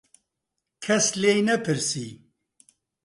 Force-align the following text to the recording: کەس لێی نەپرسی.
کەس 0.83 1.05
لێی 1.21 1.41
نەپرسی. 1.47 2.09